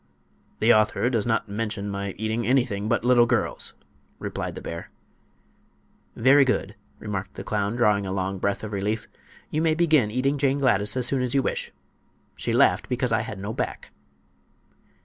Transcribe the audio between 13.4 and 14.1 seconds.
back."